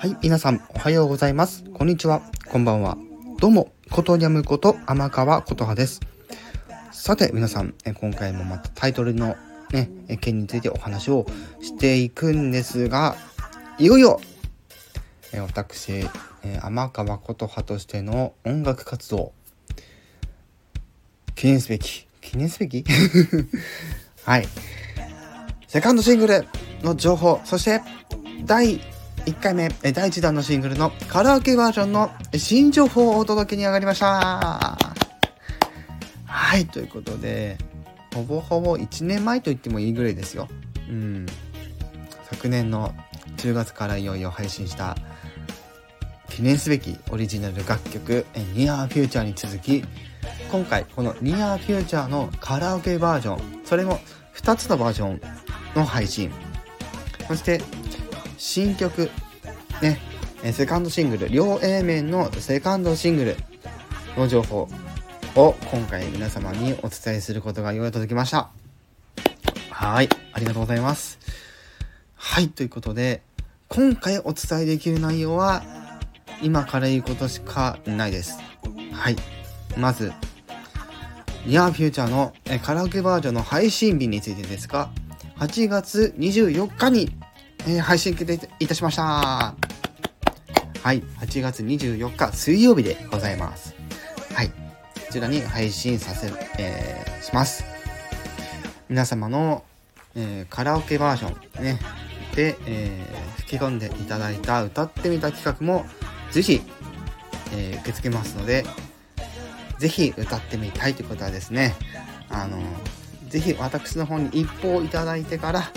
[0.00, 1.64] はい、皆さん、おはようございます。
[1.74, 2.22] こんにちは。
[2.48, 2.96] こんばんは。
[3.40, 6.00] どうも、ことにゃむこと天川琴葉です。
[6.92, 9.34] さて、皆さん、今回もまたタイトルの
[9.72, 9.90] ね、
[10.20, 11.26] 件についてお話を
[11.60, 13.16] していくんですが、
[13.80, 14.20] いよいよ、
[15.32, 16.08] 私、
[16.62, 19.32] 天川琴葉としての音楽活動、
[21.34, 22.84] 記念すべき、記念すべき？
[24.24, 24.46] はい。
[25.66, 26.46] セカンドシングル
[26.84, 27.82] の情報、そして
[28.44, 28.80] 第
[29.28, 34.78] 1回目、第1弾のシングルのカラオケバージョンの新情報をお届けに上がりました。
[36.24, 37.58] はい、ということで、
[38.14, 40.48] ほぼほぼ1年前と言ってもいいぐらいですよ。
[40.88, 41.26] うん。
[42.30, 42.94] 昨年の
[43.36, 44.96] 10月からいよいよ配信した
[46.30, 48.24] 記念すべきオリジナル楽曲
[48.54, 49.84] Near Future に続き
[50.50, 53.98] 今回この Near Future のカラオケバージョンそれも
[54.34, 55.20] 2つのバージョン
[55.74, 56.30] の配信
[57.26, 57.60] そして
[58.38, 59.10] 新曲。
[59.82, 60.00] ね。
[60.52, 61.28] セカンドシングル。
[61.28, 63.36] 両 A 面のセカンドシングル。
[64.18, 64.68] の情報
[65.36, 68.50] を今回皆様にお伝えすることがようやく届きました。
[69.70, 70.08] はい。
[70.32, 71.18] ありがとうございます。
[72.16, 72.48] はい。
[72.48, 73.22] ということで
[73.68, 75.62] 今回お伝えできる内容は
[76.42, 78.38] 今から言うことしかないです。
[78.92, 79.16] はい。
[79.76, 80.12] まず
[81.44, 84.90] Near Future のカラオケバージョンの配信日についてですが
[85.38, 87.12] 8月24日に、
[87.68, 89.02] えー、配信決定いたしました。
[89.02, 89.54] は
[90.94, 93.74] い、8月24日水曜日でございます。
[94.32, 94.54] はい、こ
[95.10, 97.64] ちらに配信させ、えー、します。
[98.88, 99.64] 皆様の、
[100.14, 101.78] えー、カラオケバージョンね、
[102.34, 105.84] で、えー、吹き込んでいただいた歌ってみた企画も
[106.30, 106.62] 随時、
[107.52, 108.64] えー、受け付けますので、
[109.76, 111.74] ぜひ歌ってみたいということはですね、
[112.30, 112.62] あの
[113.28, 115.70] ぜひ私の方に一報いただいてから、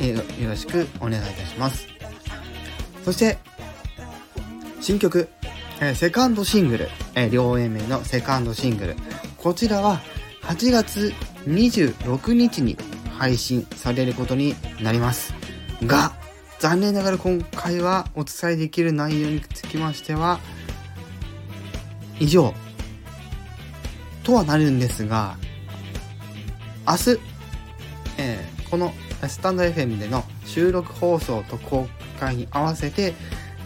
[0.00, 1.86] え、よろしくお願いいたします。
[3.04, 3.38] そして、
[4.80, 5.28] 新曲、
[5.80, 8.96] えー、セカンドシングル、えー、両 A 名のセカンドシングル。
[9.36, 10.00] こちらは
[10.42, 11.12] 8月
[11.46, 12.76] 26日に
[13.18, 15.34] 配信されることになります。
[15.82, 16.12] が、
[16.58, 20.40] 残念ながら今回はお伝えできる内容につきましては、
[22.18, 22.54] 以上、
[24.22, 25.36] とはなるんですが、
[26.86, 27.20] 明日、
[28.18, 28.92] えー、この
[29.28, 31.88] スタンド FM での収録放送と公
[32.18, 33.14] 開に合わせて、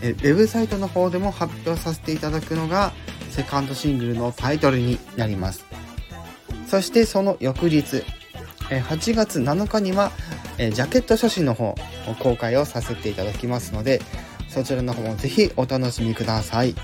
[0.02, 2.92] え、ウェブサイトの方でも発表させていただくのが
[3.30, 5.64] セカンドシングルのタイトルになります。
[6.66, 8.04] そしてその翌日、
[8.70, 10.10] え、8月7日には、
[10.56, 11.76] えジャケット写真の方を
[12.20, 14.00] 公開をさせていただきますので、
[14.48, 16.74] そちらの方もぜひお楽しみください。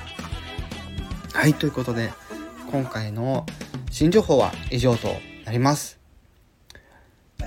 [1.33, 2.13] はい、ということで、
[2.71, 3.47] 今回の
[3.91, 5.09] 新情報は以上と
[5.45, 6.00] なります。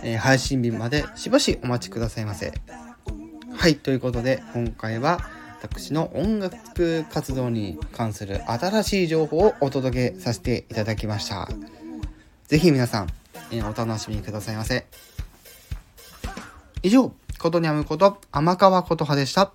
[0.03, 2.53] えー、配信日までしばしお待ちくださいませ。
[3.55, 5.19] はい、ということで今回は
[5.61, 11.47] 私の音楽活動に関する新しい情報をお届けさせていただきました。
[12.47, 13.07] 是非皆さん、
[13.51, 14.85] えー、お楽しみくださいませ。
[16.83, 19.53] 以上、ことにゃむこと天川琴葉でした。